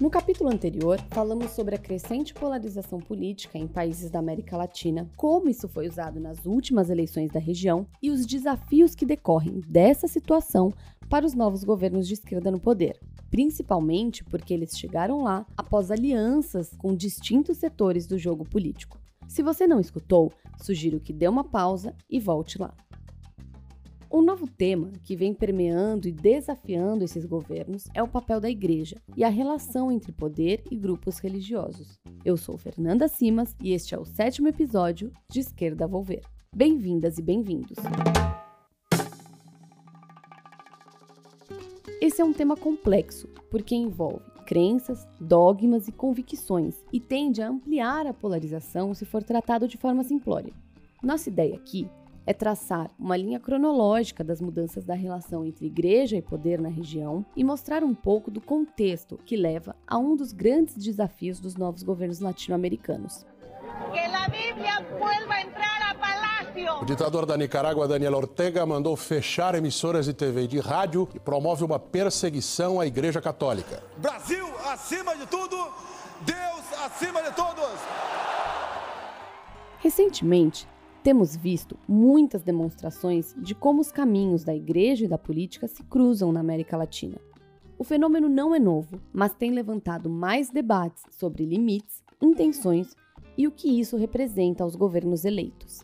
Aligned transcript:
No 0.00 0.08
capítulo 0.08 0.48
anterior, 0.48 1.00
falamos 1.10 1.50
sobre 1.50 1.74
a 1.74 1.78
crescente 1.78 2.32
polarização 2.32 3.00
política 3.00 3.58
em 3.58 3.66
países 3.66 4.12
da 4.12 4.20
América 4.20 4.56
Latina, 4.56 5.10
como 5.16 5.48
isso 5.48 5.66
foi 5.66 5.88
usado 5.88 6.20
nas 6.20 6.46
últimas 6.46 6.88
eleições 6.88 7.32
da 7.32 7.40
região 7.40 7.84
e 8.00 8.08
os 8.08 8.24
desafios 8.24 8.94
que 8.94 9.04
decorrem 9.04 9.60
dessa 9.66 10.06
situação 10.06 10.72
para 11.10 11.26
os 11.26 11.34
novos 11.34 11.64
governos 11.64 12.06
de 12.06 12.14
esquerda 12.14 12.48
no 12.48 12.60
poder, 12.60 12.96
principalmente 13.28 14.22
porque 14.22 14.54
eles 14.54 14.78
chegaram 14.78 15.24
lá 15.24 15.44
após 15.56 15.90
alianças 15.90 16.72
com 16.78 16.94
distintos 16.94 17.56
setores 17.56 18.06
do 18.06 18.16
jogo 18.16 18.44
político. 18.44 19.00
Se 19.26 19.42
você 19.42 19.66
não 19.66 19.80
escutou, 19.80 20.32
sugiro 20.62 21.00
que 21.00 21.12
dê 21.12 21.26
uma 21.26 21.42
pausa 21.42 21.92
e 22.08 22.20
volte 22.20 22.56
lá. 22.56 22.72
Um 24.10 24.22
novo 24.22 24.46
tema 24.46 24.90
que 25.02 25.14
vem 25.14 25.34
permeando 25.34 26.08
e 26.08 26.12
desafiando 26.12 27.04
esses 27.04 27.26
governos 27.26 27.84
é 27.92 28.02
o 28.02 28.08
papel 28.08 28.40
da 28.40 28.48
igreja 28.48 28.96
e 29.14 29.22
a 29.22 29.28
relação 29.28 29.92
entre 29.92 30.12
poder 30.12 30.62
e 30.70 30.76
grupos 30.76 31.18
religiosos. 31.18 32.00
Eu 32.24 32.38
sou 32.38 32.56
Fernanda 32.56 33.06
Simas 33.06 33.54
e 33.62 33.74
este 33.74 33.94
é 33.94 33.98
o 33.98 34.06
sétimo 34.06 34.48
episódio 34.48 35.12
de 35.30 35.40
Esquerda 35.40 35.86
Volver. 35.86 36.22
Bem-vindas 36.56 37.18
e 37.18 37.22
bem-vindos! 37.22 37.76
Esse 42.00 42.22
é 42.22 42.24
um 42.24 42.32
tema 42.32 42.56
complexo, 42.56 43.28
porque 43.50 43.74
envolve 43.74 44.24
crenças, 44.46 45.06
dogmas 45.20 45.86
e 45.86 45.92
convicções 45.92 46.82
e 46.90 46.98
tende 46.98 47.42
a 47.42 47.48
ampliar 47.50 48.06
a 48.06 48.14
polarização 48.14 48.94
se 48.94 49.04
for 49.04 49.22
tratado 49.22 49.68
de 49.68 49.76
forma 49.76 50.02
simplória. 50.02 50.54
Nossa 51.02 51.28
ideia 51.28 51.54
aqui 51.54 51.86
é 52.28 52.34
traçar 52.34 52.90
uma 52.98 53.16
linha 53.16 53.40
cronológica 53.40 54.22
das 54.22 54.38
mudanças 54.38 54.84
da 54.84 54.92
relação 54.92 55.46
entre 55.46 55.64
igreja 55.64 56.14
e 56.14 56.20
poder 56.20 56.60
na 56.60 56.68
região 56.68 57.24
e 57.34 57.42
mostrar 57.42 57.82
um 57.82 57.94
pouco 57.94 58.30
do 58.30 58.38
contexto 58.38 59.18
que 59.24 59.34
leva 59.34 59.74
a 59.86 59.96
um 59.96 60.14
dos 60.14 60.30
grandes 60.30 60.76
desafios 60.76 61.40
dos 61.40 61.56
novos 61.56 61.82
governos 61.82 62.20
latino-americanos. 62.20 63.24
O 66.82 66.84
ditador 66.84 67.24
da 67.24 67.34
Nicarágua, 67.34 67.88
Daniel 67.88 68.16
Ortega, 68.16 68.66
mandou 68.66 68.94
fechar 68.94 69.54
emissoras 69.54 70.04
de 70.04 70.12
TV 70.12 70.42
e 70.42 70.48
de 70.48 70.60
rádio 70.60 71.08
e 71.14 71.18
promove 71.18 71.64
uma 71.64 71.78
perseguição 71.78 72.78
à 72.78 72.86
Igreja 72.86 73.22
Católica. 73.22 73.82
Brasil 73.96 74.46
acima 74.66 75.16
de 75.16 75.26
tudo, 75.26 75.56
Deus 76.26 76.82
acima 76.84 77.22
de 77.22 77.34
todos. 77.34 77.70
Recentemente, 79.78 80.68
temos 81.08 81.34
visto 81.34 81.78
muitas 81.88 82.42
demonstrações 82.42 83.34
de 83.38 83.54
como 83.54 83.80
os 83.80 83.90
caminhos 83.90 84.44
da 84.44 84.54
igreja 84.54 85.06
e 85.06 85.08
da 85.08 85.16
política 85.16 85.66
se 85.66 85.82
cruzam 85.84 86.30
na 86.30 86.40
América 86.40 86.76
Latina. 86.76 87.18
O 87.78 87.82
fenômeno 87.82 88.28
não 88.28 88.54
é 88.54 88.58
novo, 88.58 89.00
mas 89.10 89.32
tem 89.32 89.50
levantado 89.50 90.10
mais 90.10 90.50
debates 90.50 91.04
sobre 91.10 91.46
limites, 91.46 92.04
intenções 92.20 92.94
e 93.38 93.46
o 93.46 93.50
que 93.50 93.80
isso 93.80 93.96
representa 93.96 94.62
aos 94.62 94.76
governos 94.76 95.24
eleitos. 95.24 95.82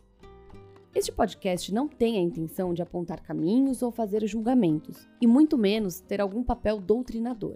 Este 0.94 1.11
podcast 1.11 1.72
não 1.72 1.88
tem 1.88 2.19
a 2.19 2.20
intenção 2.20 2.75
de 2.75 2.83
apontar 2.83 3.22
caminhos 3.22 3.81
ou 3.81 3.91
fazer 3.91 4.27
julgamentos, 4.27 5.09
e 5.22 5.27
muito 5.27 5.56
menos 5.56 6.00
ter 6.00 6.20
algum 6.20 6.44
papel 6.44 6.78
doutrinador. 6.78 7.55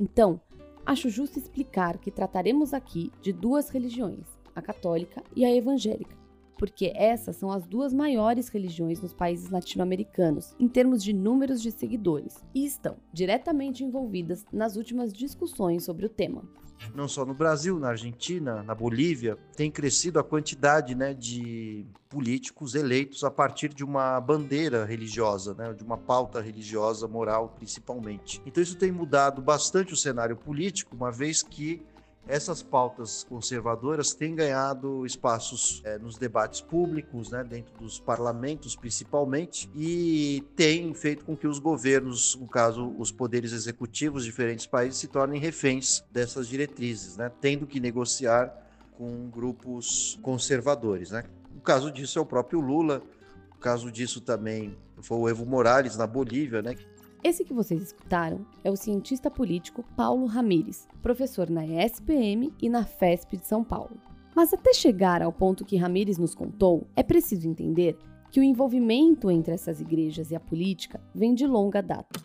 Então, 0.00 0.40
acho 0.86 1.10
justo 1.10 1.38
explicar 1.38 1.98
que 1.98 2.10
trataremos 2.10 2.72
aqui 2.72 3.12
de 3.20 3.34
duas 3.34 3.68
religiões, 3.68 4.26
a 4.56 4.62
católica 4.62 5.22
e 5.36 5.44
a 5.44 5.54
evangélica, 5.54 6.21
porque 6.62 6.92
essas 6.94 7.34
são 7.34 7.50
as 7.50 7.66
duas 7.66 7.92
maiores 7.92 8.48
religiões 8.48 9.02
nos 9.02 9.12
países 9.12 9.50
latino-americanos 9.50 10.54
em 10.60 10.68
termos 10.68 11.02
de 11.02 11.12
números 11.12 11.60
de 11.60 11.72
seguidores 11.72 12.36
e 12.54 12.64
estão 12.64 12.98
diretamente 13.12 13.82
envolvidas 13.82 14.46
nas 14.52 14.76
últimas 14.76 15.12
discussões 15.12 15.82
sobre 15.82 16.06
o 16.06 16.08
tema. 16.08 16.44
Não 16.94 17.08
só 17.08 17.26
no 17.26 17.34
Brasil, 17.34 17.80
na 17.80 17.88
Argentina, 17.88 18.62
na 18.62 18.76
Bolívia, 18.76 19.36
tem 19.56 19.72
crescido 19.72 20.20
a 20.20 20.24
quantidade 20.24 20.94
né, 20.94 21.12
de 21.12 21.84
políticos 22.08 22.76
eleitos 22.76 23.24
a 23.24 23.30
partir 23.30 23.74
de 23.74 23.82
uma 23.82 24.20
bandeira 24.20 24.84
religiosa, 24.84 25.54
né, 25.54 25.72
de 25.72 25.82
uma 25.82 25.98
pauta 25.98 26.40
religiosa, 26.40 27.08
moral 27.08 27.48
principalmente. 27.56 28.40
Então 28.46 28.62
isso 28.62 28.76
tem 28.76 28.92
mudado 28.92 29.42
bastante 29.42 29.92
o 29.92 29.96
cenário 29.96 30.36
político, 30.36 30.94
uma 30.94 31.10
vez 31.10 31.42
que 31.42 31.82
essas 32.26 32.62
pautas 32.62 33.24
conservadoras 33.24 34.14
têm 34.14 34.34
ganhado 34.34 35.04
espaços 35.04 35.82
é, 35.84 35.98
nos 35.98 36.16
debates 36.16 36.60
públicos, 36.60 37.30
né, 37.30 37.42
dentro 37.42 37.74
dos 37.78 37.98
parlamentos 37.98 38.76
principalmente, 38.76 39.68
e 39.74 40.44
tem 40.54 40.94
feito 40.94 41.24
com 41.24 41.36
que 41.36 41.46
os 41.46 41.58
governos, 41.58 42.36
no 42.36 42.46
caso 42.46 42.94
os 42.96 43.10
poderes 43.10 43.52
executivos 43.52 44.22
de 44.22 44.30
diferentes 44.30 44.66
países, 44.66 44.98
se 44.98 45.08
tornem 45.08 45.40
reféns 45.40 46.04
dessas 46.12 46.46
diretrizes, 46.46 47.16
né, 47.16 47.30
tendo 47.40 47.66
que 47.66 47.80
negociar 47.80 48.54
com 48.96 49.28
grupos 49.28 50.18
conservadores. 50.22 51.10
Né. 51.10 51.24
O 51.56 51.60
caso 51.60 51.90
disso 51.90 52.18
é 52.18 52.22
o 52.22 52.26
próprio 52.26 52.60
Lula, 52.60 53.02
o 53.50 53.58
caso 53.58 53.90
disso 53.90 54.20
também 54.20 54.76
foi 55.00 55.18
o 55.18 55.28
Evo 55.28 55.44
Morales 55.44 55.96
na 55.96 56.06
Bolívia, 56.06 56.62
né, 56.62 56.76
esse 57.24 57.44
que 57.44 57.54
vocês 57.54 57.80
escutaram 57.80 58.44
é 58.64 58.70
o 58.70 58.76
cientista 58.76 59.30
político 59.30 59.84
Paulo 59.96 60.26
Ramires, 60.26 60.88
professor 61.00 61.48
na 61.48 61.64
ESPM 61.64 62.52
e 62.60 62.68
na 62.68 62.84
FESP 62.84 63.36
de 63.36 63.46
São 63.46 63.62
Paulo. 63.62 63.96
Mas 64.34 64.52
até 64.52 64.72
chegar 64.72 65.22
ao 65.22 65.32
ponto 65.32 65.64
que 65.64 65.76
Ramires 65.76 66.18
nos 66.18 66.34
contou, 66.34 66.86
é 66.96 67.02
preciso 67.02 67.48
entender 67.48 67.96
que 68.30 68.40
o 68.40 68.42
envolvimento 68.42 69.30
entre 69.30 69.52
essas 69.52 69.80
igrejas 69.80 70.30
e 70.30 70.34
a 70.34 70.40
política 70.40 71.00
vem 71.14 71.34
de 71.34 71.46
longa 71.46 71.80
data. 71.82 72.20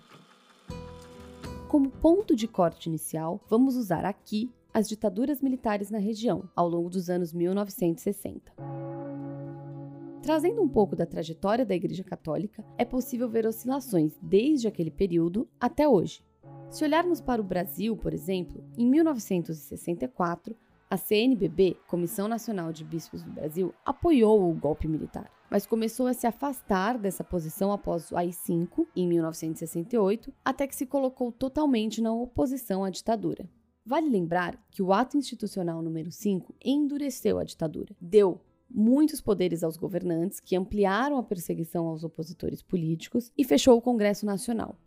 Como 1.67 1.89
ponto 1.89 2.35
de 2.35 2.47
corte 2.47 2.87
inicial, 2.87 3.41
vamos 3.49 3.75
usar 3.75 4.05
aqui 4.05 4.49
as 4.73 4.87
ditaduras 4.87 5.41
militares 5.41 5.91
na 5.91 5.97
região 5.97 6.49
ao 6.55 6.67
longo 6.67 6.89
dos 6.89 7.09
anos 7.09 7.33
1960. 7.33 8.76
Trazendo 10.27 10.61
um 10.61 10.67
pouco 10.67 10.93
da 10.93 11.05
trajetória 11.05 11.65
da 11.65 11.73
Igreja 11.73 12.03
Católica, 12.03 12.61
é 12.77 12.83
possível 12.83 13.29
ver 13.29 13.47
oscilações 13.47 14.11
desde 14.21 14.67
aquele 14.67 14.91
período 14.91 15.47
até 15.57 15.87
hoje. 15.87 16.21
Se 16.69 16.83
olharmos 16.83 17.21
para 17.21 17.39
o 17.39 17.45
Brasil, 17.45 17.95
por 17.95 18.13
exemplo, 18.13 18.61
em 18.77 18.85
1964, 18.85 20.53
a 20.89 20.97
CNBB, 20.97 21.77
Comissão 21.87 22.27
Nacional 22.27 22.73
de 22.73 22.83
Bispos 22.83 23.23
do 23.23 23.31
Brasil, 23.31 23.73
apoiou 23.85 24.51
o 24.51 24.53
golpe 24.53 24.85
militar, 24.85 25.31
mas 25.49 25.65
começou 25.65 26.07
a 26.07 26.13
se 26.13 26.27
afastar 26.27 26.97
dessa 26.97 27.23
posição 27.23 27.71
após 27.71 28.11
o 28.11 28.17
AI-5, 28.17 28.85
em 28.93 29.07
1968, 29.07 30.33
até 30.43 30.67
que 30.67 30.75
se 30.75 30.85
colocou 30.85 31.31
totalmente 31.31 32.01
na 32.01 32.11
oposição 32.11 32.83
à 32.83 32.89
ditadura. 32.89 33.49
Vale 33.85 34.09
lembrar 34.09 34.61
que 34.71 34.83
o 34.83 34.91
ato 34.91 35.15
institucional 35.15 35.81
número 35.81 36.11
5 36.11 36.53
endureceu 36.61 37.39
a 37.39 37.45
ditadura, 37.45 37.95
deu 38.01 38.41
muitos 38.69 39.21
poderes 39.21 39.63
aos 39.63 39.77
governantes, 39.77 40.39
que 40.39 40.55
ampliaram 40.55 41.17
a 41.17 41.23
perseguição 41.23 41.87
aos 41.87 42.03
opositores 42.03 42.61
políticos 42.61 43.31
e 43.37 43.43
fechou 43.43 43.77
o 43.77 43.81
Congresso 43.81 44.25
Nacional. 44.25 44.77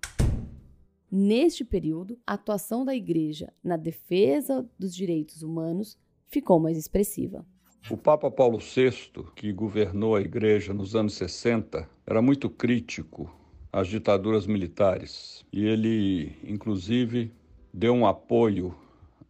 Neste 1.11 1.65
período, 1.65 2.19
a 2.25 2.35
atuação 2.35 2.85
da 2.85 2.95
Igreja 2.95 3.53
na 3.65 3.77
defesa 3.77 4.69
dos 4.79 4.95
direitos 4.95 5.43
humanos 5.43 5.99
ficou 6.29 6.61
mais 6.61 6.79
expressiva. 6.79 7.45
O 7.91 7.97
Papa 7.97 8.31
Paulo 8.31 8.59
VI, 8.59 9.25
que 9.35 9.53
governou 9.53 10.15
a 10.15 10.21
Igreja 10.21 10.73
nos 10.73 10.95
anos 10.95 11.15
60, 11.15 11.89
era 12.07 12.23
muito 12.23 12.49
crítico 12.49 13.35
às 13.73 13.89
ditaduras 13.89 14.47
militares 14.47 15.45
e 15.53 15.65
ele, 15.65 16.37
inclusive, 16.45 17.33
deu 17.73 17.93
um 17.93 18.07
apoio 18.07 18.75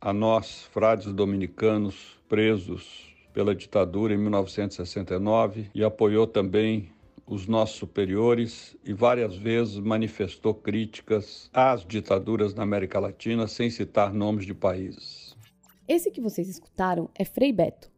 a 0.00 0.12
nós, 0.12 0.64
frades 0.64 1.12
dominicanos 1.12 2.18
presos 2.28 3.14
pela 3.40 3.54
ditadura 3.54 4.12
em 4.12 4.18
1969 4.18 5.70
e 5.74 5.82
apoiou 5.82 6.26
também 6.26 6.90
os 7.26 7.46
nossos 7.46 7.76
superiores 7.76 8.76
e 8.84 8.92
várias 8.92 9.34
vezes 9.34 9.78
manifestou 9.78 10.52
críticas 10.52 11.48
às 11.50 11.82
ditaduras 11.82 12.54
na 12.54 12.64
América 12.64 13.00
Latina, 13.00 13.46
sem 13.46 13.70
citar 13.70 14.12
nomes 14.12 14.44
de 14.44 14.52
países. 14.52 15.34
Esse 15.88 16.10
que 16.10 16.20
vocês 16.20 16.50
escutaram 16.50 17.08
é 17.14 17.24
Frei 17.24 17.50
Beto, 17.50 17.90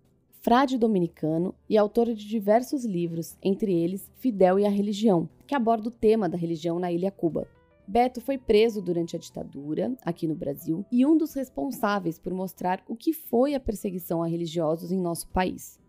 frade 0.42 0.78
dominicano 0.78 1.52
e 1.68 1.76
autor 1.76 2.14
de 2.14 2.24
diversos 2.24 2.84
livros, 2.84 3.36
entre 3.42 3.74
eles 3.74 4.08
Fidel 4.20 4.60
e 4.60 4.64
a 4.64 4.70
Religião, 4.70 5.28
que 5.44 5.56
aborda 5.56 5.88
o 5.88 5.92
tema 5.92 6.28
da 6.28 6.38
religião 6.38 6.78
na 6.78 6.92
Ilha 6.92 7.10
Cuba. 7.10 7.48
Beto 7.87 8.20
foi 8.20 8.38
preso 8.38 8.81
durante 8.81 9.17
a 9.17 9.19
ditadura, 9.19 9.96
aqui 10.02 10.26
no 10.26 10.34
Brasil, 10.34 10.87
e 10.90 11.05
um 11.05 11.17
dos 11.17 11.34
responsáveis 11.34 12.19
por 12.19 12.32
mostrar 12.32 12.82
o 12.88 12.96
que 12.96 13.12
foi 13.12 13.55
a 13.55 13.61
perseguição 13.61 14.23
a 14.23 14.26
religiosos 14.26 14.93
em 14.93 15.00
nosso 15.00 15.29
país. 15.29 15.81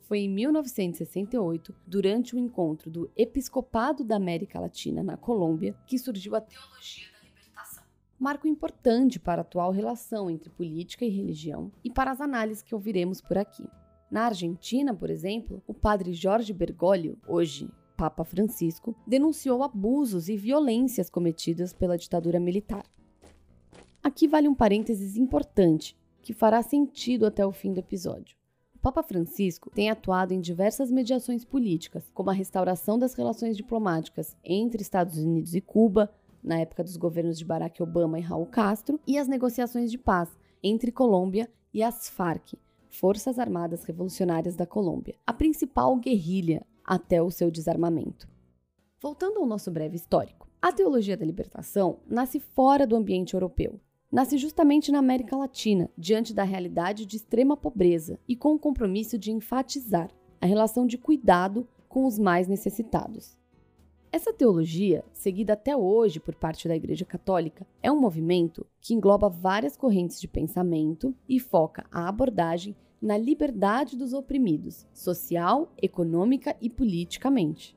Foi 0.00 0.20
em 0.20 0.28
1968, 0.28 1.74
durante 1.86 2.34
o 2.34 2.38
encontro 2.38 2.90
do 2.90 3.10
Episcopado 3.16 4.04
da 4.04 4.16
América 4.16 4.60
Latina 4.60 5.02
na 5.02 5.16
Colômbia, 5.16 5.74
que 5.86 5.98
surgiu 5.98 6.34
a 6.34 6.40
Teologia 6.40 7.06
da 7.12 7.26
Libertação. 7.26 7.84
Marco 8.18 8.46
importante 8.46 9.18
para 9.18 9.40
a 9.40 9.42
atual 9.42 9.70
relação 9.70 10.28
entre 10.28 10.50
política 10.50 11.04
e 11.04 11.08
religião 11.08 11.72
e 11.82 11.90
para 11.90 12.10
as 12.10 12.20
análises 12.20 12.62
que 12.62 12.74
ouviremos 12.74 13.20
por 13.20 13.38
aqui. 13.38 13.66
Na 14.10 14.24
Argentina, 14.24 14.92
por 14.92 15.08
exemplo, 15.08 15.62
o 15.66 15.72
padre 15.72 16.12
Jorge 16.12 16.52
Bergoglio, 16.52 17.16
hoje 17.26 17.70
Papa 18.00 18.24
Francisco, 18.24 18.96
denunciou 19.06 19.62
abusos 19.62 20.30
e 20.30 20.34
violências 20.34 21.10
cometidas 21.10 21.74
pela 21.74 21.98
ditadura 21.98 22.40
militar. 22.40 22.82
Aqui 24.02 24.26
vale 24.26 24.48
um 24.48 24.54
parênteses 24.54 25.18
importante, 25.18 25.94
que 26.22 26.32
fará 26.32 26.62
sentido 26.62 27.26
até 27.26 27.44
o 27.44 27.52
fim 27.52 27.74
do 27.74 27.80
episódio. 27.80 28.38
O 28.74 28.78
Papa 28.78 29.02
Francisco 29.02 29.68
tem 29.68 29.90
atuado 29.90 30.32
em 30.32 30.40
diversas 30.40 30.90
mediações 30.90 31.44
políticas, 31.44 32.10
como 32.14 32.30
a 32.30 32.32
restauração 32.32 32.98
das 32.98 33.12
relações 33.12 33.54
diplomáticas 33.54 34.34
entre 34.42 34.80
Estados 34.80 35.18
Unidos 35.18 35.54
e 35.54 35.60
Cuba, 35.60 36.10
na 36.42 36.58
época 36.58 36.82
dos 36.82 36.96
governos 36.96 37.36
de 37.36 37.44
Barack 37.44 37.82
Obama 37.82 38.18
e 38.18 38.22
Raul 38.22 38.46
Castro, 38.46 38.98
e 39.06 39.18
as 39.18 39.28
negociações 39.28 39.90
de 39.90 39.98
paz 39.98 40.30
entre 40.62 40.90
Colômbia 40.90 41.50
e 41.70 41.82
as 41.82 42.08
FARC, 42.08 42.54
Forças 42.88 43.38
Armadas 43.38 43.84
Revolucionárias 43.84 44.56
da 44.56 44.66
Colômbia, 44.66 45.16
a 45.26 45.34
principal 45.34 45.94
guerrilha 45.96 46.66
até 46.90 47.22
o 47.22 47.30
seu 47.30 47.52
desarmamento. 47.52 48.28
Voltando 49.00 49.38
ao 49.38 49.46
nosso 49.46 49.70
breve 49.70 49.94
histórico, 49.94 50.48
a 50.60 50.72
teologia 50.72 51.16
da 51.16 51.24
libertação 51.24 52.00
nasce 52.04 52.40
fora 52.40 52.84
do 52.84 52.96
ambiente 52.96 53.34
europeu. 53.34 53.78
Nasce 54.10 54.36
justamente 54.36 54.90
na 54.90 54.98
América 54.98 55.36
Latina, 55.36 55.88
diante 55.96 56.34
da 56.34 56.42
realidade 56.42 57.06
de 57.06 57.16
extrema 57.16 57.56
pobreza 57.56 58.18
e 58.26 58.34
com 58.34 58.54
o 58.54 58.58
compromisso 58.58 59.16
de 59.16 59.30
enfatizar 59.30 60.10
a 60.40 60.46
relação 60.46 60.84
de 60.84 60.98
cuidado 60.98 61.64
com 61.88 62.04
os 62.04 62.18
mais 62.18 62.48
necessitados. 62.48 63.38
Essa 64.10 64.32
teologia, 64.32 65.04
seguida 65.12 65.52
até 65.52 65.76
hoje 65.76 66.18
por 66.18 66.34
parte 66.34 66.66
da 66.66 66.74
Igreja 66.74 67.04
Católica, 67.04 67.64
é 67.80 67.92
um 67.92 68.00
movimento 68.00 68.66
que 68.80 68.94
engloba 68.94 69.28
várias 69.28 69.76
correntes 69.76 70.20
de 70.20 70.26
pensamento 70.26 71.14
e 71.28 71.38
foca 71.38 71.86
a 71.92 72.08
abordagem 72.08 72.74
na 73.00 73.16
liberdade 73.16 73.96
dos 73.96 74.12
oprimidos, 74.12 74.86
social, 74.92 75.72
econômica 75.80 76.56
e 76.60 76.68
politicamente. 76.68 77.76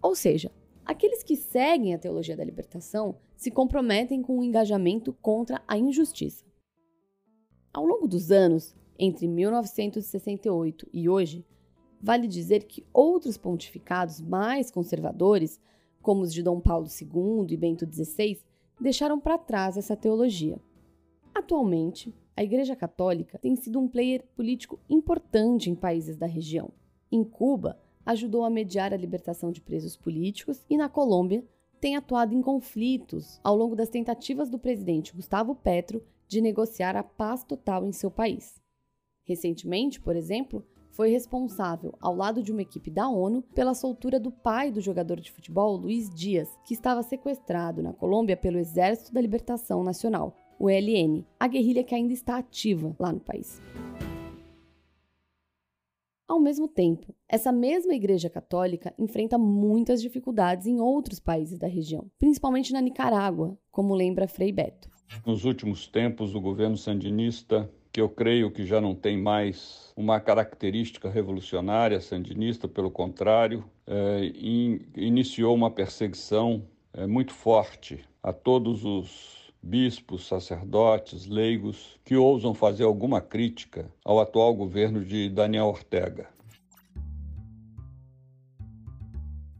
Ou 0.00 0.14
seja, 0.14 0.50
aqueles 0.84 1.22
que 1.22 1.36
seguem 1.36 1.94
a 1.94 1.98
teologia 1.98 2.36
da 2.36 2.44
libertação 2.44 3.16
se 3.36 3.50
comprometem 3.50 4.22
com 4.22 4.36
o 4.36 4.40
um 4.40 4.44
engajamento 4.44 5.12
contra 5.14 5.62
a 5.66 5.76
injustiça. 5.76 6.44
Ao 7.72 7.84
longo 7.84 8.06
dos 8.06 8.30
anos, 8.30 8.74
entre 8.98 9.26
1968 9.26 10.88
e 10.92 11.08
hoje, 11.08 11.44
vale 12.00 12.26
dizer 12.26 12.64
que 12.64 12.86
outros 12.92 13.36
pontificados 13.36 14.20
mais 14.20 14.70
conservadores 14.70 15.60
como 16.02 16.22
os 16.22 16.34
de 16.34 16.42
Dom 16.42 16.60
Paulo 16.60 16.88
II 16.88 17.46
e 17.50 17.56
Bento 17.56 17.86
XVI, 17.90 18.38
deixaram 18.80 19.20
para 19.20 19.38
trás 19.38 19.76
essa 19.76 19.96
teologia. 19.96 20.58
Atualmente, 21.34 22.14
a 22.36 22.42
Igreja 22.42 22.76
Católica 22.76 23.38
tem 23.38 23.56
sido 23.56 23.78
um 23.78 23.88
player 23.88 24.24
político 24.34 24.78
importante 24.88 25.70
em 25.70 25.74
países 25.74 26.16
da 26.16 26.26
região. 26.26 26.70
Em 27.10 27.24
Cuba, 27.24 27.78
ajudou 28.04 28.44
a 28.44 28.50
mediar 28.50 28.92
a 28.92 28.96
libertação 28.96 29.50
de 29.52 29.60
presos 29.60 29.96
políticos 29.96 30.64
e 30.68 30.76
na 30.76 30.88
Colômbia 30.88 31.44
tem 31.80 31.96
atuado 31.96 32.34
em 32.34 32.40
conflitos 32.40 33.40
ao 33.42 33.56
longo 33.56 33.74
das 33.74 33.88
tentativas 33.88 34.48
do 34.48 34.58
presidente 34.58 35.14
Gustavo 35.14 35.54
Petro 35.54 36.02
de 36.28 36.40
negociar 36.40 36.96
a 36.96 37.02
paz 37.02 37.44
total 37.44 37.84
em 37.84 37.92
seu 37.92 38.10
país. 38.10 38.60
Recentemente, 39.24 40.00
por 40.00 40.16
exemplo, 40.16 40.64
foi 40.92 41.10
responsável, 41.10 41.94
ao 42.00 42.14
lado 42.14 42.42
de 42.42 42.52
uma 42.52 42.62
equipe 42.62 42.90
da 42.90 43.08
ONU, 43.08 43.42
pela 43.54 43.74
soltura 43.74 44.20
do 44.20 44.30
pai 44.30 44.70
do 44.70 44.80
jogador 44.80 45.18
de 45.20 45.32
futebol 45.32 45.74
Luiz 45.76 46.08
Dias, 46.14 46.48
que 46.66 46.74
estava 46.74 47.02
sequestrado 47.02 47.82
na 47.82 47.92
Colômbia 47.92 48.36
pelo 48.36 48.58
Exército 48.58 49.12
da 49.12 49.20
Libertação 49.20 49.82
Nacional, 49.82 50.36
o 50.62 50.70
ELN, 50.70 51.24
a 51.40 51.48
guerrilha 51.48 51.82
que 51.82 51.92
ainda 51.92 52.12
está 52.12 52.38
ativa 52.38 52.94
lá 52.96 53.12
no 53.12 53.18
país. 53.18 53.60
Ao 56.28 56.38
mesmo 56.38 56.68
tempo, 56.68 57.12
essa 57.28 57.50
mesma 57.50 57.96
Igreja 57.96 58.30
Católica 58.30 58.94
enfrenta 58.96 59.36
muitas 59.36 60.00
dificuldades 60.00 60.68
em 60.68 60.80
outros 60.80 61.18
países 61.18 61.58
da 61.58 61.66
região, 61.66 62.08
principalmente 62.16 62.72
na 62.72 62.80
Nicarágua, 62.80 63.58
como 63.72 63.92
lembra 63.92 64.28
Frei 64.28 64.52
Beto. 64.52 64.88
Nos 65.26 65.44
últimos 65.44 65.88
tempos, 65.88 66.32
o 66.32 66.40
governo 66.40 66.76
sandinista 66.76 67.68
que 67.92 68.00
eu 68.00 68.08
creio 68.08 68.48
que 68.48 68.64
já 68.64 68.80
não 68.80 68.94
tem 68.94 69.20
mais 69.20 69.92
uma 69.96 70.20
característica 70.20 71.10
revolucionária 71.10 72.00
sandinista, 72.00 72.68
pelo 72.68 72.90
contrário, 72.90 73.64
é, 73.84 74.26
in, 74.32 74.80
iniciou 74.94 75.56
uma 75.56 75.72
perseguição 75.72 76.62
é, 76.94 77.04
muito 77.04 77.34
forte 77.34 77.98
a 78.22 78.32
todos 78.32 78.84
os 78.84 79.41
bispos, 79.62 80.26
sacerdotes, 80.26 81.26
leigos 81.26 81.98
que 82.04 82.16
ousam 82.16 82.52
fazer 82.52 82.82
alguma 82.82 83.20
crítica 83.20 83.88
ao 84.04 84.18
atual 84.18 84.54
governo 84.54 85.04
de 85.04 85.30
Daniel 85.30 85.66
Ortega. 85.66 86.28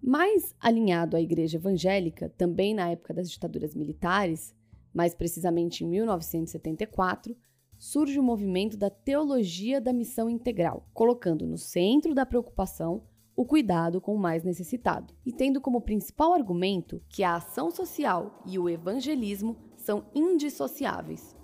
Mais 0.02 0.54
alinhado 0.60 1.16
à 1.16 1.20
Igreja 1.20 1.58
Evangélica, 1.58 2.28
também 2.36 2.74
na 2.74 2.90
época 2.90 3.14
das 3.14 3.30
ditaduras 3.30 3.74
militares, 3.74 4.52
mais 4.92 5.14
precisamente 5.14 5.84
em 5.84 5.88
1974, 5.88 7.36
surge 7.78 8.18
o 8.18 8.22
movimento 8.22 8.76
da 8.76 8.90
teologia 8.90 9.80
da 9.80 9.92
missão 9.92 10.28
integral, 10.28 10.88
colocando 10.92 11.46
no 11.46 11.56
centro 11.56 12.14
da 12.14 12.26
preocupação 12.26 13.04
o 13.34 13.46
cuidado 13.46 14.00
com 14.00 14.14
o 14.14 14.18
mais 14.18 14.44
necessitado, 14.44 15.14
e 15.24 15.32
tendo 15.32 15.60
como 15.60 15.80
principal 15.80 16.34
argumento 16.34 17.00
que 17.08 17.22
a 17.22 17.36
ação 17.36 17.70
social 17.70 18.42
e 18.46 18.58
o 18.58 18.68
evangelismo 18.68 19.56
são 19.82 20.06
indissociáveis. 20.14 21.36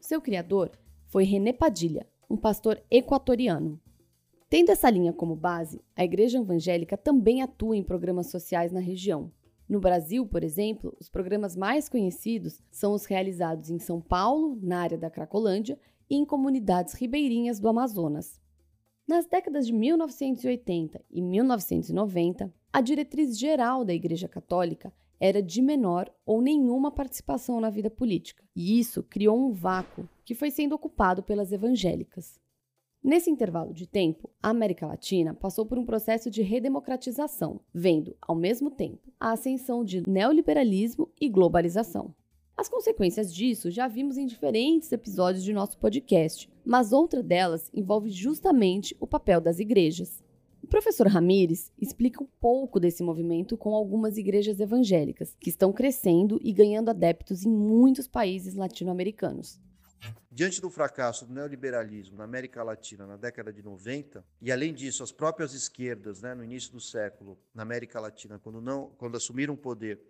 Seu 0.00 0.20
criador 0.20 0.70
foi 1.06 1.24
René 1.24 1.52
Padilha, 1.52 2.06
um 2.28 2.36
pastor 2.36 2.82
equatoriano. 2.90 3.80
Tendo 4.48 4.70
essa 4.70 4.90
linha 4.90 5.12
como 5.12 5.34
base, 5.34 5.82
a 5.96 6.04
Igreja 6.04 6.38
Evangélica 6.38 6.96
também 6.96 7.42
atua 7.42 7.76
em 7.76 7.82
programas 7.82 8.30
sociais 8.30 8.70
na 8.70 8.80
região, 8.80 9.32
no 9.68 9.80
Brasil, 9.80 10.26
por 10.26 10.44
exemplo, 10.44 10.94
os 11.00 11.08
programas 11.08 11.56
mais 11.56 11.88
conhecidos 11.88 12.60
são 12.70 12.92
os 12.92 13.06
realizados 13.06 13.70
em 13.70 13.78
São 13.78 14.00
Paulo, 14.00 14.58
na 14.62 14.80
área 14.80 14.98
da 14.98 15.10
Cracolândia, 15.10 15.78
e 16.08 16.16
em 16.16 16.24
comunidades 16.24 16.92
ribeirinhas 16.92 17.58
do 17.58 17.68
Amazonas. 17.68 18.38
Nas 19.08 19.26
décadas 19.26 19.66
de 19.66 19.72
1980 19.72 21.02
e 21.10 21.22
1990, 21.22 22.52
a 22.70 22.80
diretriz 22.82 23.38
geral 23.38 23.84
da 23.84 23.94
Igreja 23.94 24.28
Católica 24.28 24.92
era 25.24 25.42
de 25.42 25.62
menor 25.62 26.14
ou 26.26 26.42
nenhuma 26.42 26.90
participação 26.90 27.58
na 27.58 27.70
vida 27.70 27.88
política, 27.88 28.44
e 28.54 28.78
isso 28.78 29.02
criou 29.02 29.38
um 29.38 29.52
vácuo 29.52 30.06
que 30.22 30.34
foi 30.34 30.50
sendo 30.50 30.74
ocupado 30.74 31.22
pelas 31.22 31.50
evangélicas. 31.50 32.38
Nesse 33.02 33.30
intervalo 33.30 33.72
de 33.72 33.86
tempo, 33.86 34.28
a 34.42 34.50
América 34.50 34.86
Latina 34.86 35.32
passou 35.32 35.64
por 35.64 35.78
um 35.78 35.86
processo 35.86 36.30
de 36.30 36.42
redemocratização, 36.42 37.58
vendo, 37.72 38.14
ao 38.20 38.36
mesmo 38.36 38.70
tempo, 38.70 39.10
a 39.18 39.32
ascensão 39.32 39.82
de 39.82 40.02
neoliberalismo 40.06 41.10
e 41.18 41.26
globalização. 41.30 42.14
As 42.54 42.68
consequências 42.68 43.34
disso 43.34 43.70
já 43.70 43.88
vimos 43.88 44.18
em 44.18 44.26
diferentes 44.26 44.92
episódios 44.92 45.42
de 45.42 45.54
nosso 45.54 45.78
podcast, 45.78 46.50
mas 46.62 46.92
outra 46.92 47.22
delas 47.22 47.70
envolve 47.72 48.10
justamente 48.10 48.94
o 49.00 49.06
papel 49.06 49.40
das 49.40 49.58
igrejas. 49.58 50.23
Professor 50.74 51.06
Ramires 51.06 51.70
explica 51.80 52.20
um 52.20 52.26
pouco 52.26 52.80
desse 52.80 53.00
movimento 53.00 53.56
com 53.56 53.76
algumas 53.76 54.18
igrejas 54.18 54.58
evangélicas, 54.58 55.36
que 55.38 55.48
estão 55.48 55.72
crescendo 55.72 56.40
e 56.42 56.52
ganhando 56.52 56.88
adeptos 56.88 57.44
em 57.44 57.48
muitos 57.48 58.08
países 58.08 58.56
latino-americanos. 58.56 59.60
Diante 60.32 60.60
do 60.60 60.68
fracasso 60.68 61.26
do 61.26 61.32
neoliberalismo 61.32 62.16
na 62.16 62.24
América 62.24 62.64
Latina 62.64 63.06
na 63.06 63.16
década 63.16 63.52
de 63.52 63.62
90, 63.62 64.24
e 64.42 64.50
além 64.50 64.74
disso, 64.74 65.04
as 65.04 65.12
próprias 65.12 65.54
esquerdas, 65.54 66.22
né, 66.22 66.34
no 66.34 66.42
início 66.42 66.72
do 66.72 66.80
século, 66.80 67.38
na 67.54 67.62
América 67.62 68.00
Latina, 68.00 68.40
quando, 68.40 68.60
não, 68.60 68.90
quando 68.98 69.16
assumiram 69.16 69.54
o 69.54 69.56
poder 69.56 70.00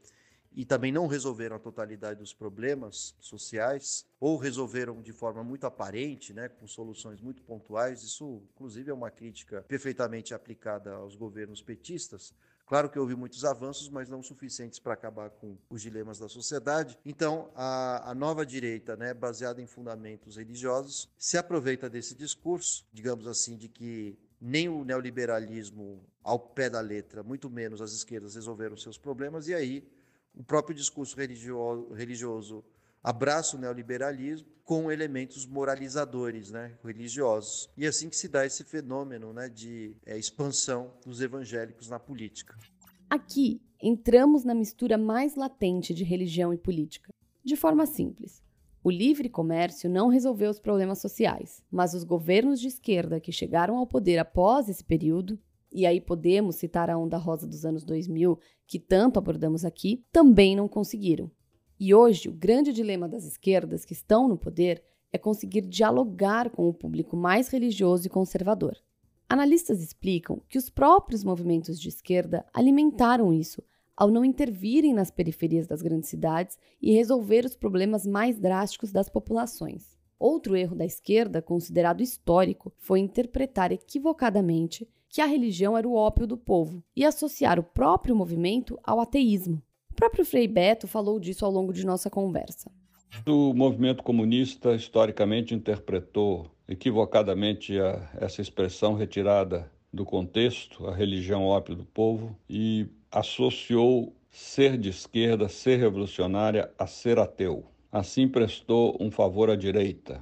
e 0.55 0.65
também 0.65 0.93
não 0.93 1.07
resolveram 1.07 1.57
a 1.57 1.59
totalidade 1.59 2.21
dos 2.21 2.33
problemas 2.33 3.15
sociais, 3.19 4.07
ou 4.21 4.37
resolveram 4.37 5.03
de 5.03 5.13
forma 5.13 5.43
muito 5.43 5.67
aparente, 5.67 6.33
né, 6.33 6.49
com 6.49 6.67
soluções 6.67 7.21
muito 7.21 7.43
pontuais, 7.43 8.03
isso, 8.03 8.43
inclusive, 8.55 8.91
é 8.91 8.95
uma 8.95 9.11
crítica 9.11 9.63
perfeitamente 9.69 10.33
aplicada 10.33 10.93
aos 10.93 11.17
governos 11.17 11.61
petistas, 11.61 12.33
Claro 12.67 12.89
que 12.89 12.99
houve 12.99 13.15
muitos 13.15 13.45
avanços, 13.45 13.91
mas 13.91 14.09
não 14.09 14.23
suficientes 14.23 14.79
para 14.79 14.95
acabar 14.95 15.29
com 15.29 15.57
os 15.69 15.83
dilemas 15.83 16.19
da 16.19 16.29
sociedade. 16.29 16.99
Então, 17.05 17.51
a, 17.55 18.11
a, 18.11 18.15
nova 18.15 18.45
direita, 18.47 18.97
né, 18.97 19.13
baseada 19.13 19.61
em 19.61 19.67
fundamentos 19.67 20.37
religiosos, 20.37 21.11
se 21.19 21.37
aproveita 21.37 21.91
desse 21.91 22.15
discurso, 22.15 22.87
digamos 22.91 23.27
assim, 23.27 23.59
de 23.59 23.69
que 23.69 24.19
nem 24.41 24.69
o 24.69 24.83
neoliberalismo 24.83 26.05
ao 26.23 26.39
pé 26.39 26.71
da 26.71 26.81
letra, 26.81 27.23
muito 27.23 27.51
menos 27.51 27.83
as 27.83 27.93
esquerdas 27.93 28.35
resolveram 28.35 28.77
seus 28.77 28.97
problemas, 28.97 29.47
e 29.49 29.55
aí 29.55 29.87
o 30.35 30.43
próprio 30.43 30.75
discurso 30.75 31.17
religioso, 31.17 31.93
religioso 31.93 32.65
abraça 33.03 33.57
o 33.57 33.61
neoliberalismo 33.61 34.49
com 34.65 34.91
elementos 34.91 35.47
moralizadores, 35.47 36.51
né, 36.51 36.77
religiosos. 36.83 37.69
E 37.77 37.85
é 37.85 37.89
assim 37.89 38.09
que 38.09 38.17
se 38.17 38.29
dá 38.29 38.47
esse 38.47 38.65
fenômeno 38.65 39.33
né, 39.33 39.49
de 39.49 39.95
é, 40.07 40.19
expansão 40.19 40.91
dos 41.05 41.21
evangélicos 41.21 41.89
na 41.91 41.99
política. 41.99 42.57
Aqui 43.11 43.61
entramos 43.81 44.43
na 44.43 44.55
mistura 44.55 44.97
mais 44.97 45.37
latente 45.37 45.93
de 45.93 46.03
religião 46.03 46.53
e 46.55 46.57
política. 46.57 47.13
De 47.45 47.57
forma 47.57 47.85
simples, 47.85 48.43
o 48.83 48.91
livre 48.91 49.29
comércio 49.29 49.89
não 49.91 50.09
resolveu 50.09 50.51
os 50.51 50.59
problemas 50.59 50.99
sociais, 50.99 51.63
mas 51.71 51.93
os 51.93 52.05
governos 52.05 52.59
de 52.59 52.69
esquerda 52.69 53.21
que 53.21 53.31
chegaram 53.31 53.77
ao 53.77 53.87
poder 53.87 54.19
após 54.19 54.69
esse 54.69 54.83
período, 54.83 55.39
e 55.75 55.85
aí 55.85 56.01
podemos 56.01 56.55
citar 56.55 56.89
a 56.89 56.97
onda 56.97 57.19
rosa 57.19 57.47
dos 57.47 57.65
anos 57.65 57.85
2000, 57.85 58.39
que 58.67 58.79
tanto 58.79 59.19
abordamos 59.19 59.65
aqui, 59.65 60.05
também 60.13 60.55
não 60.55 60.69
conseguiram. 60.69 61.31
E 61.79 61.93
hoje, 61.93 62.29
o 62.29 62.33
grande 62.33 62.73
dilema 62.73 63.09
das 63.09 63.25
esquerdas 63.25 63.85
que 63.85 63.93
estão 63.93 64.29
no 64.29 64.39
poder 64.39 64.83
é 65.13 65.19
conseguir 65.19 65.63
dialogar 65.63 66.49
com 66.51 66.69
o 66.69 66.73
público 66.73 67.17
mais 67.17 67.49
religioso 67.49 68.07
e 68.07 68.11
conservador. 68.11 68.77
Analistas 69.29 69.83
explicam 69.83 70.41
que 70.49 70.59
os 70.59 70.71
próprios 70.71 71.25
movimentos 71.25 71.81
de 71.81 71.89
esquerda 71.89 72.47
alimentaram 72.55 73.33
isso 73.33 73.61
ao 73.97 74.11
não 74.11 74.25
intervirem 74.25 74.93
nas 74.93 75.11
periferias 75.11 75.67
das 75.67 75.83
grandes 75.83 76.09
cidades 76.09 76.59
e 76.81 76.93
resolver 76.93 77.45
os 77.45 77.57
problemas 77.57 78.07
mais 78.07 78.39
drásticos 78.39 78.93
das 78.93 79.09
populações. 79.09 79.97
Outro 80.19 80.57
erro 80.57 80.75
da 80.75 80.85
esquerda, 80.85 81.43
considerado 81.43 82.03
histórico, 82.03 82.73
foi 82.79 83.01
interpretar 83.01 83.73
equivocadamente 83.73 84.89
que 85.15 85.21
a 85.21 85.27
religião 85.27 85.79
era 85.79 85.87
o 85.87 85.95
ópio 85.95 86.27
do 86.27 86.37
povo 86.37 86.83
e 86.97 87.05
associar 87.05 87.57
o 87.57 87.63
próprio 87.63 88.17
movimento 88.17 88.77
ao 88.83 88.99
ateísmo. 88.99 89.63
O 89.93 89.95
próprio 89.95 90.25
Frei 90.25 90.49
Beto 90.49 90.89
falou 90.89 91.21
disso 91.21 91.45
ao 91.45 91.53
longo 91.53 91.73
de 91.73 91.87
nossa 91.87 92.11
conversa. 92.11 92.69
O 93.25 93.55
movimento 93.55 94.03
comunista 94.03 94.75
historicamente 94.75 95.55
interpretou 95.55 96.51
equivocadamente 96.69 97.79
a, 97.79 98.11
essa 98.17 98.43
expressão 98.43 98.95
retirada 98.95 99.71
do 99.93 100.05
contexto, 100.05 100.89
a 100.89 100.93
religião 100.93 101.45
ópio 101.45 101.77
do 101.77 101.85
povo, 101.85 102.37
e 102.51 102.89
associou 103.09 104.13
ser 104.33 104.77
de 104.77 104.89
esquerda, 104.89 105.49
ser 105.49 105.79
revolucionária, 105.79 106.69
a 106.77 106.89
ser 106.89 107.21
ateu. 107.21 107.65
Assim 107.93 108.27
prestou 108.27 108.97
um 108.99 109.13
favor 109.13 109.49
à 109.49 109.55
direita. 109.55 110.21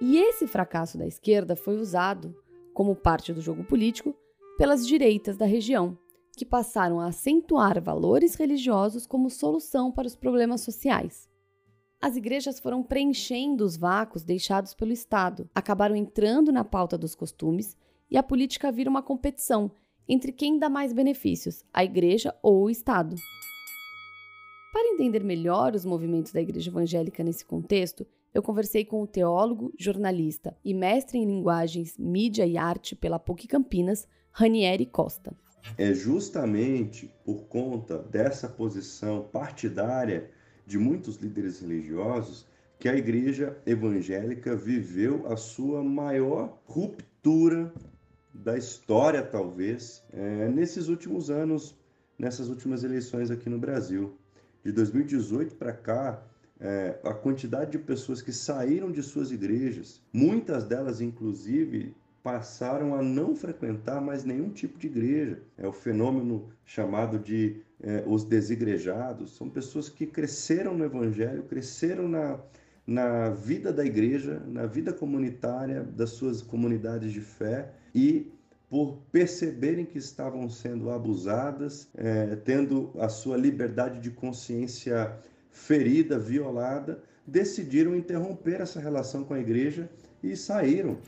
E 0.00 0.16
esse 0.16 0.46
fracasso 0.46 0.96
da 0.96 1.06
esquerda 1.06 1.56
foi 1.56 1.76
usado, 1.76 2.34
como 2.72 2.94
parte 2.94 3.32
do 3.32 3.40
jogo 3.40 3.64
político, 3.64 4.14
pelas 4.56 4.86
direitas 4.86 5.36
da 5.36 5.44
região, 5.44 5.98
que 6.36 6.44
passaram 6.44 7.00
a 7.00 7.06
acentuar 7.06 7.82
valores 7.82 8.36
religiosos 8.36 9.06
como 9.06 9.28
solução 9.28 9.90
para 9.90 10.06
os 10.06 10.14
problemas 10.14 10.60
sociais. 10.60 11.28
As 12.00 12.14
igrejas 12.14 12.60
foram 12.60 12.80
preenchendo 12.80 13.64
os 13.64 13.76
vácuos 13.76 14.22
deixados 14.22 14.72
pelo 14.72 14.92
Estado, 14.92 15.50
acabaram 15.52 15.96
entrando 15.96 16.52
na 16.52 16.62
pauta 16.62 16.96
dos 16.96 17.16
costumes 17.16 17.76
e 18.08 18.16
a 18.16 18.22
política 18.22 18.70
vira 18.70 18.88
uma 18.88 19.02
competição 19.02 19.68
entre 20.08 20.30
quem 20.30 20.58
dá 20.58 20.70
mais 20.70 20.92
benefícios, 20.92 21.64
a 21.72 21.84
igreja 21.84 22.32
ou 22.40 22.64
o 22.64 22.70
Estado. 22.70 23.16
Para 24.72 24.94
entender 24.94 25.24
melhor 25.24 25.74
os 25.74 25.84
movimentos 25.84 26.30
da 26.30 26.40
igreja 26.40 26.70
evangélica 26.70 27.24
nesse 27.24 27.44
contexto, 27.44 28.06
eu 28.34 28.42
conversei 28.42 28.84
com 28.84 29.02
o 29.02 29.06
teólogo, 29.06 29.72
jornalista 29.78 30.56
e 30.64 30.74
mestre 30.74 31.18
em 31.18 31.26
linguagens, 31.26 31.96
mídia 31.98 32.46
e 32.46 32.56
arte 32.56 32.94
pela 32.94 33.18
PUC 33.18 33.48
Campinas, 33.48 34.06
Ranieri 34.30 34.86
Costa. 34.86 35.34
É 35.76 35.92
justamente 35.92 37.12
por 37.24 37.46
conta 37.46 37.98
dessa 37.98 38.48
posição 38.48 39.28
partidária 39.32 40.30
de 40.66 40.78
muitos 40.78 41.16
líderes 41.16 41.60
religiosos 41.60 42.46
que 42.78 42.88
a 42.88 42.94
igreja 42.94 43.58
evangélica 43.66 44.54
viveu 44.54 45.26
a 45.26 45.36
sua 45.36 45.82
maior 45.82 46.60
ruptura 46.64 47.72
da 48.32 48.56
história, 48.56 49.22
talvez, 49.22 50.04
é, 50.12 50.48
nesses 50.48 50.88
últimos 50.88 51.28
anos, 51.30 51.76
nessas 52.16 52.48
últimas 52.48 52.84
eleições 52.84 53.30
aqui 53.30 53.48
no 53.48 53.58
Brasil. 53.58 54.16
De 54.64 54.70
2018 54.70 55.56
para 55.56 55.72
cá, 55.72 56.22
é, 56.60 56.98
a 57.04 57.14
quantidade 57.14 57.72
de 57.72 57.78
pessoas 57.78 58.20
que 58.20 58.32
saíram 58.32 58.90
de 58.90 59.02
suas 59.02 59.30
igrejas, 59.30 60.02
muitas 60.12 60.64
delas, 60.64 61.00
inclusive, 61.00 61.94
passaram 62.22 62.94
a 62.94 63.02
não 63.02 63.34
frequentar 63.34 64.00
mais 64.00 64.24
nenhum 64.24 64.50
tipo 64.50 64.78
de 64.78 64.86
igreja. 64.86 65.40
É 65.56 65.66
o 65.66 65.72
fenômeno 65.72 66.48
chamado 66.64 67.18
de 67.18 67.62
é, 67.80 68.02
os 68.06 68.24
desigrejados. 68.24 69.36
São 69.36 69.48
pessoas 69.48 69.88
que 69.88 70.06
cresceram 70.06 70.76
no 70.76 70.84
Evangelho, 70.84 71.44
cresceram 71.44 72.08
na, 72.08 72.38
na 72.86 73.30
vida 73.30 73.72
da 73.72 73.84
igreja, 73.84 74.42
na 74.46 74.66
vida 74.66 74.92
comunitária 74.92 75.82
das 75.82 76.10
suas 76.10 76.42
comunidades 76.42 77.12
de 77.12 77.20
fé 77.20 77.72
e 77.94 78.30
por 78.68 78.98
perceberem 79.10 79.86
que 79.86 79.96
estavam 79.96 80.48
sendo 80.50 80.90
abusadas, 80.90 81.88
é, 81.96 82.36
tendo 82.36 82.90
a 82.98 83.08
sua 83.08 83.36
liberdade 83.36 84.00
de 84.00 84.10
consciência 84.10 85.18
ferida, 85.50 86.18
violada, 86.18 87.02
decidiram 87.26 87.94
interromper 87.94 88.60
essa 88.60 88.80
relação 88.80 89.24
com 89.24 89.34
a 89.34 89.40
igreja 89.40 89.90
e 90.22 90.36
saíram. 90.36 90.98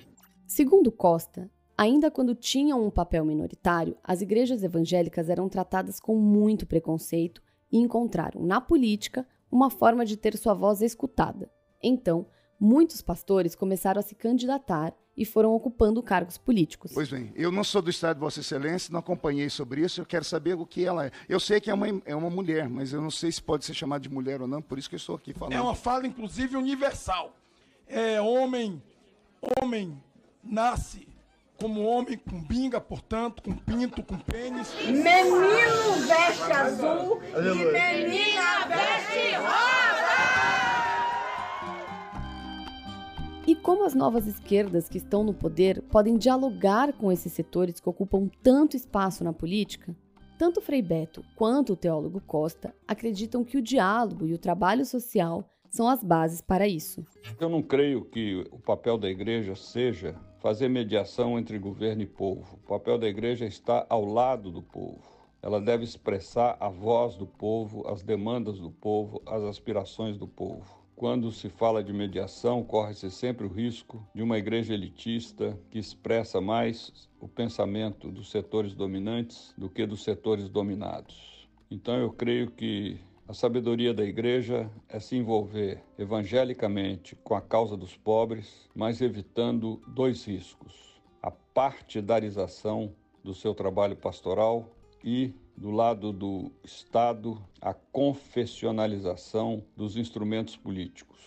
Segundo 0.46 0.92
Costa, 0.92 1.50
ainda 1.76 2.10
quando 2.10 2.34
tinham 2.34 2.84
um 2.84 2.90
papel 2.90 3.24
minoritário, 3.24 3.96
as 4.04 4.20
igrejas 4.20 4.62
evangélicas 4.62 5.28
eram 5.28 5.48
tratadas 5.48 5.98
com 5.98 6.16
muito 6.16 6.66
preconceito 6.66 7.42
e 7.72 7.78
encontraram 7.78 8.42
na 8.44 8.60
política 8.60 9.26
uma 9.50 9.70
forma 9.70 10.04
de 10.04 10.16
ter 10.16 10.36
sua 10.36 10.54
voz 10.54 10.82
escutada. 10.82 11.50
Então, 11.82 12.26
muitos 12.58 13.00
pastores 13.00 13.54
começaram 13.54 13.98
a 13.98 14.02
se 14.02 14.14
candidatar 14.14 14.94
e 15.16 15.24
foram 15.24 15.52
ocupando 15.52 16.02
cargos 16.02 16.38
políticos. 16.38 16.92
Pois 16.94 17.08
bem, 17.08 17.32
eu 17.34 17.50
não 17.50 17.64
sou 17.64 17.82
do 17.82 17.90
Estado 17.90 18.16
de 18.16 18.20
Vossa 18.20 18.40
Excelência, 18.40 18.92
não 18.92 19.00
acompanhei 19.00 19.50
sobre 19.50 19.82
isso, 19.82 20.00
eu 20.00 20.06
quero 20.06 20.24
saber 20.24 20.54
o 20.54 20.64
que 20.64 20.84
ela 20.84 21.06
é. 21.06 21.10
Eu 21.28 21.40
sei 21.40 21.60
que 21.60 21.70
é 21.70 21.74
uma, 21.74 21.86
é 22.04 22.14
uma 22.14 22.30
mulher, 22.30 22.68
mas 22.68 22.92
eu 22.92 23.00
não 23.00 23.10
sei 23.10 23.30
se 23.30 23.42
pode 23.42 23.64
ser 23.64 23.74
chamada 23.74 24.00
de 24.00 24.08
mulher 24.08 24.40
ou 24.40 24.48
não, 24.48 24.62
por 24.62 24.78
isso 24.78 24.88
que 24.88 24.94
eu 24.94 24.98
estou 24.98 25.16
aqui 25.16 25.32
falando. 25.32 25.54
É 25.54 25.60
uma 25.60 25.74
fala, 25.74 26.06
inclusive, 26.06 26.56
universal. 26.56 27.36
É 27.86 28.20
homem, 28.20 28.82
homem 29.60 30.00
nasce 30.42 31.08
como 31.60 31.84
homem 31.84 32.16
com 32.16 32.40
binga, 32.40 32.80
portanto, 32.80 33.42
com 33.42 33.54
pinto, 33.54 34.02
com 34.02 34.18
pênis. 34.18 34.74
Menino 34.86 36.06
veste 36.06 36.50
azul 36.50 37.20
e 37.22 37.54
menina 37.54 38.59
como 43.70 43.84
as 43.84 43.94
novas 43.94 44.26
esquerdas 44.26 44.88
que 44.88 44.98
estão 44.98 45.22
no 45.22 45.32
poder 45.32 45.80
podem 45.82 46.18
dialogar 46.18 46.92
com 46.92 47.12
esses 47.12 47.32
setores 47.32 47.78
que 47.78 47.88
ocupam 47.88 48.28
tanto 48.42 48.76
espaço 48.76 49.22
na 49.22 49.32
política? 49.32 49.94
Tanto 50.36 50.60
Frei 50.60 50.82
Beto 50.82 51.24
quanto 51.36 51.74
o 51.74 51.76
teólogo 51.76 52.20
Costa 52.26 52.74
acreditam 52.88 53.44
que 53.44 53.56
o 53.56 53.62
diálogo 53.62 54.26
e 54.26 54.34
o 54.34 54.38
trabalho 54.38 54.84
social 54.84 55.48
são 55.70 55.88
as 55.88 56.02
bases 56.02 56.40
para 56.40 56.66
isso. 56.66 57.06
Eu 57.38 57.48
não 57.48 57.62
creio 57.62 58.04
que 58.04 58.44
o 58.50 58.58
papel 58.58 58.98
da 58.98 59.08
igreja 59.08 59.54
seja 59.54 60.16
fazer 60.40 60.68
mediação 60.68 61.38
entre 61.38 61.56
governo 61.56 62.02
e 62.02 62.06
povo. 62.06 62.58
O 62.64 62.66
papel 62.66 62.98
da 62.98 63.06
igreja 63.06 63.46
está 63.46 63.86
ao 63.88 64.04
lado 64.04 64.50
do 64.50 64.62
povo. 64.62 65.00
Ela 65.40 65.60
deve 65.60 65.84
expressar 65.84 66.56
a 66.58 66.68
voz 66.68 67.14
do 67.14 67.24
povo, 67.24 67.86
as 67.86 68.02
demandas 68.02 68.58
do 68.58 68.72
povo, 68.72 69.22
as 69.24 69.44
aspirações 69.44 70.18
do 70.18 70.26
povo. 70.26 70.79
Quando 71.00 71.32
se 71.32 71.48
fala 71.48 71.82
de 71.82 71.94
mediação, 71.94 72.62
corre-se 72.62 73.10
sempre 73.10 73.46
o 73.46 73.50
risco 73.50 74.06
de 74.14 74.22
uma 74.22 74.36
igreja 74.36 74.74
elitista 74.74 75.58
que 75.70 75.78
expressa 75.78 76.42
mais 76.42 77.08
o 77.18 77.26
pensamento 77.26 78.10
dos 78.10 78.30
setores 78.30 78.74
dominantes 78.74 79.54
do 79.56 79.70
que 79.70 79.86
dos 79.86 80.04
setores 80.04 80.50
dominados. 80.50 81.48
Então 81.70 81.96
eu 81.96 82.12
creio 82.12 82.50
que 82.50 83.00
a 83.26 83.32
sabedoria 83.32 83.94
da 83.94 84.04
igreja 84.04 84.70
é 84.90 85.00
se 85.00 85.16
envolver 85.16 85.82
evangelicamente 85.98 87.16
com 87.24 87.34
a 87.34 87.40
causa 87.40 87.78
dos 87.78 87.96
pobres, 87.96 88.68
mas 88.74 89.00
evitando 89.00 89.80
dois 89.88 90.26
riscos: 90.26 91.00
a 91.22 91.30
partidarização 91.30 92.92
do 93.24 93.32
seu 93.32 93.54
trabalho 93.54 93.96
pastoral 93.96 94.68
e 95.02 95.32
do 95.60 95.70
lado 95.70 96.10
do 96.10 96.50
Estado, 96.64 97.38
a 97.60 97.74
confessionalização 97.74 99.62
dos 99.76 99.94
instrumentos 99.94 100.56
políticos. 100.56 101.18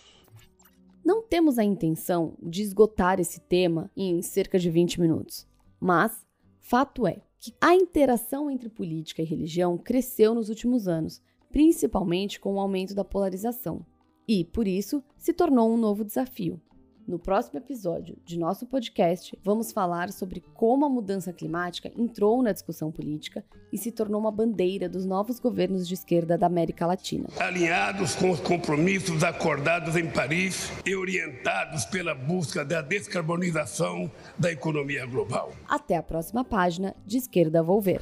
Não 1.04 1.22
temos 1.22 1.56
a 1.56 1.62
intenção 1.62 2.34
de 2.42 2.62
esgotar 2.62 3.20
esse 3.20 3.40
tema 3.40 3.88
em 3.96 4.20
cerca 4.22 4.58
de 4.58 4.68
20 4.68 5.00
minutos, 5.00 5.46
mas 5.78 6.26
fato 6.58 7.06
é 7.06 7.22
que 7.38 7.54
a 7.60 7.76
interação 7.76 8.50
entre 8.50 8.68
política 8.68 9.22
e 9.22 9.24
religião 9.24 9.78
cresceu 9.78 10.34
nos 10.34 10.48
últimos 10.48 10.88
anos, 10.88 11.22
principalmente 11.52 12.40
com 12.40 12.54
o 12.54 12.60
aumento 12.60 12.92
da 12.92 13.04
polarização, 13.04 13.86
e, 14.26 14.44
por 14.44 14.66
isso, 14.66 15.00
se 15.16 15.32
tornou 15.32 15.72
um 15.72 15.76
novo 15.76 16.04
desafio. 16.04 16.60
No 17.06 17.18
próximo 17.18 17.58
episódio 17.58 18.16
de 18.24 18.38
nosso 18.38 18.64
podcast, 18.64 19.38
vamos 19.44 19.72
falar 19.72 20.10
sobre 20.10 20.42
como 20.54 20.86
a 20.86 20.88
mudança 20.88 21.34
climática 21.34 21.92
entrou 21.94 22.42
na 22.42 22.50
discussão 22.50 22.90
política 22.90 23.44
e 23.70 23.76
se 23.76 23.92
tornou 23.92 24.18
uma 24.18 24.30
bandeira 24.30 24.88
dos 24.88 25.04
novos 25.04 25.38
governos 25.38 25.86
de 25.86 25.92
esquerda 25.92 26.38
da 26.38 26.46
América 26.46 26.86
Latina. 26.86 27.28
Alinhados 27.38 28.14
com 28.14 28.30
os 28.30 28.40
compromissos 28.40 29.22
acordados 29.22 29.96
em 29.96 30.10
Paris 30.10 30.72
e 30.86 30.96
orientados 30.96 31.84
pela 31.84 32.14
busca 32.14 32.64
da 32.64 32.80
descarbonização 32.80 34.10
da 34.38 34.50
economia 34.50 35.04
global. 35.04 35.52
Até 35.68 35.98
a 35.98 36.02
próxima 36.02 36.42
página 36.42 36.96
de 37.04 37.18
Esquerda 37.18 37.62
Vou 37.62 37.82
Ver. 37.82 38.00